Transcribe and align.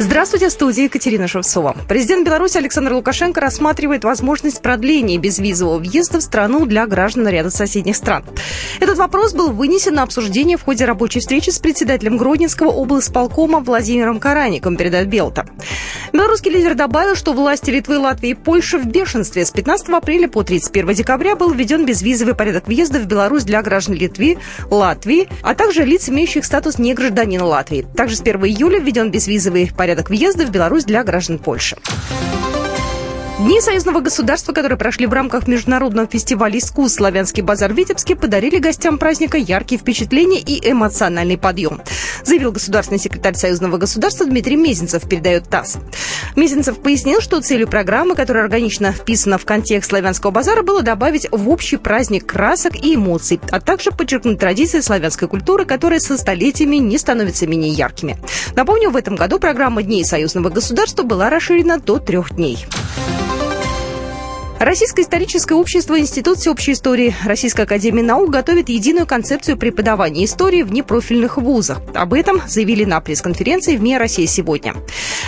Здравствуйте, 0.00 0.48
в 0.48 0.52
студии 0.52 0.84
Екатерина 0.84 1.26
Шевцова. 1.26 1.74
Президент 1.88 2.24
Беларуси 2.24 2.56
Александр 2.56 2.92
Лукашенко 2.92 3.40
рассматривает 3.40 4.04
возможность 4.04 4.62
продления 4.62 5.18
безвизового 5.18 5.78
въезда 5.78 6.20
в 6.20 6.22
страну 6.22 6.66
для 6.66 6.86
граждан 6.86 7.26
ряда 7.26 7.50
соседних 7.50 7.96
стран. 7.96 8.22
Этот 8.78 8.96
вопрос 8.96 9.34
был 9.34 9.50
вынесен 9.50 9.94
на 9.94 10.04
обсуждение 10.04 10.56
в 10.56 10.62
ходе 10.62 10.84
рабочей 10.84 11.18
встречи 11.18 11.50
с 11.50 11.58
председателем 11.58 12.16
Гродненского 12.16 12.68
облсполкома 12.68 13.58
Владимиром 13.58 14.20
Караником, 14.20 14.76
передает 14.76 15.08
Белта. 15.08 15.46
Белорусский 16.12 16.52
лидер 16.52 16.76
добавил, 16.76 17.16
что 17.16 17.32
власти 17.32 17.70
Литвы, 17.70 17.98
Латвии 17.98 18.30
и 18.30 18.34
Польши 18.34 18.78
в 18.78 18.86
бешенстве. 18.86 19.44
С 19.44 19.50
15 19.50 19.88
апреля 19.88 20.28
по 20.28 20.44
31 20.44 20.94
декабря 20.94 21.34
был 21.34 21.50
введен 21.50 21.84
безвизовый 21.84 22.36
порядок 22.36 22.68
въезда 22.68 23.00
в 23.00 23.06
Беларусь 23.06 23.42
для 23.42 23.60
граждан 23.62 23.96
Литвы, 23.96 24.38
Латвии, 24.70 25.28
а 25.42 25.56
также 25.56 25.84
лиц, 25.84 26.08
имеющих 26.08 26.44
статус 26.44 26.78
негражданина 26.78 27.44
Латвии. 27.44 27.84
Также 27.96 28.14
с 28.14 28.20
1 28.20 28.44
июля 28.44 28.78
введен 28.78 29.10
безвизовый 29.10 29.72
порядок 29.76 29.87
порядок 29.88 30.10
въезда 30.10 30.44
в 30.44 30.50
Беларусь 30.50 30.84
для 30.84 31.02
граждан 31.02 31.38
Польши. 31.38 31.76
Дни 33.38 33.60
союзного 33.60 34.00
государства, 34.00 34.52
которые 34.52 34.76
прошли 34.76 35.06
в 35.06 35.12
рамках 35.12 35.46
Международного 35.46 36.08
фестиваля 36.08 36.58
искусств 36.58 36.96
«Славянский 36.98 37.44
базар» 37.44 37.72
в 37.72 37.76
Витебске, 37.76 38.16
подарили 38.16 38.58
гостям 38.58 38.98
праздника 38.98 39.38
яркие 39.38 39.80
впечатления 39.80 40.40
и 40.40 40.68
эмоциональный 40.68 41.38
подъем, 41.38 41.80
заявил 42.24 42.50
государственный 42.50 42.98
секретарь 42.98 43.36
союзного 43.36 43.76
государства 43.76 44.26
Дмитрий 44.26 44.56
Мезенцев, 44.56 45.08
передает 45.08 45.48
ТАСС. 45.48 45.76
Мезенцев 46.34 46.78
пояснил, 46.78 47.20
что 47.20 47.40
целью 47.40 47.68
программы, 47.68 48.16
которая 48.16 48.42
органично 48.42 48.90
вписана 48.90 49.38
в 49.38 49.44
контекст 49.44 49.90
«Славянского 49.90 50.32
базара», 50.32 50.62
было 50.64 50.82
добавить 50.82 51.28
в 51.30 51.48
общий 51.48 51.76
праздник 51.76 52.26
красок 52.26 52.74
и 52.74 52.96
эмоций, 52.96 53.38
а 53.52 53.60
также 53.60 53.92
подчеркнуть 53.92 54.40
традиции 54.40 54.80
славянской 54.80 55.28
культуры, 55.28 55.64
которые 55.64 56.00
со 56.00 56.18
столетиями 56.18 56.76
не 56.78 56.98
становятся 56.98 57.46
менее 57.46 57.70
яркими. 57.70 58.16
Напомню, 58.56 58.90
в 58.90 58.96
этом 58.96 59.14
году 59.14 59.38
программа 59.38 59.84
Дней 59.84 60.04
союзного 60.04 60.48
государства 60.48 61.04
была 61.04 61.30
расширена 61.30 61.78
до 61.78 62.00
трех 62.00 62.34
дней. 62.34 62.66
Российское 64.60 65.02
историческое 65.02 65.54
общество 65.54 66.00
Институт 66.00 66.38
всеобщей 66.38 66.72
истории 66.72 67.14
Российской 67.24 67.60
академии 67.60 68.02
наук 68.02 68.30
готовит 68.30 68.68
единую 68.68 69.06
концепцию 69.06 69.56
преподавания 69.56 70.24
истории 70.24 70.62
в 70.62 70.72
непрофильных 70.72 71.36
вузах. 71.36 71.78
Об 71.94 72.12
этом 72.12 72.42
заявили 72.48 72.84
на 72.84 73.00
пресс-конференции 73.00 73.76
в 73.76 73.82
МИА 73.82 74.00
«Россия 74.00 74.26
сегодня». 74.26 74.74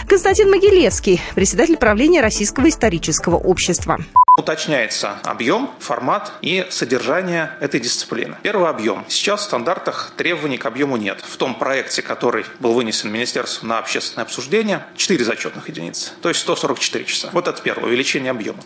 Константин 0.08 0.50
Могилевский, 0.50 1.20
председатель 1.36 1.76
правления 1.76 2.20
Российского 2.20 2.68
исторического 2.68 3.36
общества. 3.36 3.98
Уточняется 4.36 5.18
объем, 5.22 5.70
формат 5.78 6.32
и 6.42 6.66
содержание 6.70 7.52
этой 7.60 7.78
дисциплины. 7.78 8.36
Первый 8.42 8.68
объем. 8.68 9.04
Сейчас 9.08 9.42
в 9.42 9.44
стандартах 9.44 10.12
требований 10.16 10.56
к 10.58 10.66
объему 10.66 10.96
нет. 10.96 11.20
В 11.20 11.36
том 11.36 11.54
проекте, 11.54 12.02
который 12.02 12.46
был 12.58 12.72
вынесен 12.72 13.12
Министерством 13.12 13.68
на 13.68 13.78
общественное 13.78 14.24
обсуждение, 14.24 14.84
4 14.96 15.24
зачетных 15.24 15.68
единицы, 15.68 16.10
то 16.20 16.28
есть 16.28 16.40
144 16.40 17.04
часа. 17.04 17.30
Вот 17.32 17.46
это 17.46 17.62
первое, 17.62 17.86
увеличение 17.86 18.30
объема. 18.30 18.58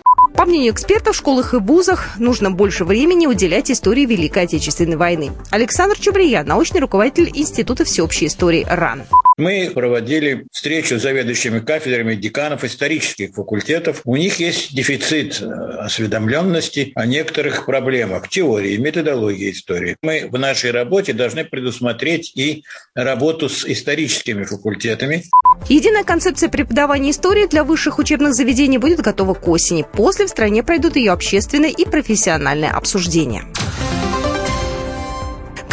По 0.45 0.49
мнению 0.49 0.75
экспертов, 0.75 1.17
в 1.17 1.19
школах 1.19 1.55
и 1.55 1.57
вузах 1.57 2.19
нужно 2.19 2.51
больше 2.51 2.85
времени 2.85 3.27
уделять 3.27 3.71
истории 3.71 4.05
Великой 4.05 4.43
Отечественной 4.43 4.97
войны. 4.97 5.33
Александр 5.49 5.99
Чубрия, 5.99 6.45
научный 6.45 6.81
руководитель 6.81 7.31
Института 7.33 7.87
всеобщей 7.87 8.27
истории 8.27 8.67
РАН. 8.69 9.05
Мы 9.37 9.71
проводили 9.75 10.47
встречу 10.53 10.99
с 10.99 11.03
заведующими 11.03 11.59
кафедрами 11.59 12.15
деканов 12.15 12.63
исторических 12.65 13.35
факультетов. 13.35 14.03
У 14.05 14.17
них 14.17 14.39
есть 14.39 14.75
дефицит 14.75 15.41
э, 15.41 15.45
осведомленности 15.45 16.93
о 16.95 17.07
некоторых 17.07 17.67
проблемах 17.67 18.29
теории, 18.29 18.77
методологии 18.77 19.51
истории. 19.51 19.97
Мы 20.03 20.29
в 20.31 20.39
нашей 20.39 20.71
работе 20.71 21.13
должны 21.13 21.45
предусмотреть 21.45 22.33
и 22.37 22.65
работу 22.95 23.49
с 23.49 23.65
историческими 23.67 24.45
факультетами. 24.45 25.25
Единая 25.69 26.05
концепция 26.05 26.49
преподавания 26.49 27.11
истории 27.11 27.47
для 27.47 27.65
высших 27.65 27.99
учебных 27.99 28.35
заведений 28.35 28.79
будет 28.79 29.01
готова 29.01 29.35
к 29.35 29.49
осени. 29.49 29.85
После 29.93 30.27
в 30.27 30.31
стране 30.31 30.63
пройдут 30.63 30.97
ее 30.97 31.13
общественное 31.13 31.71
и 31.71 31.85
профессиональное 31.85 32.71
обсуждение. 32.71 33.45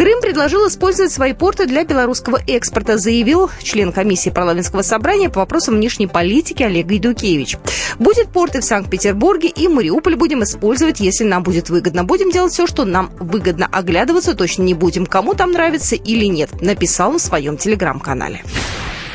Крым 0.01 0.19
предложил 0.19 0.67
использовать 0.67 1.11
свои 1.11 1.33
порты 1.33 1.67
для 1.67 1.83
белорусского 1.83 2.39
экспорта, 2.47 2.97
заявил 2.97 3.51
член 3.61 3.91
комиссии 3.91 4.31
парламентского 4.31 4.81
собрания 4.81 5.29
по 5.29 5.41
вопросам 5.41 5.75
внешней 5.75 6.07
политики 6.07 6.63
Олег 6.63 6.87
Гайдукевич. 6.87 7.57
Будет 7.99 8.29
порты 8.29 8.61
в 8.61 8.65
Санкт-Петербурге 8.65 9.49
и 9.49 9.67
Мариуполь 9.67 10.15
будем 10.15 10.41
использовать, 10.41 11.01
если 11.01 11.25
нам 11.25 11.43
будет 11.43 11.69
выгодно. 11.69 12.03
Будем 12.03 12.31
делать 12.31 12.51
все, 12.51 12.65
что 12.65 12.83
нам 12.83 13.11
выгодно. 13.19 13.69
Оглядываться 13.71 14.33
точно 14.33 14.63
не 14.63 14.73
будем, 14.73 15.05
кому 15.05 15.35
там 15.35 15.51
нравится 15.51 15.95
или 15.95 16.25
нет, 16.25 16.49
написал 16.63 17.11
в 17.11 17.21
своем 17.21 17.57
телеграм-канале. 17.57 18.41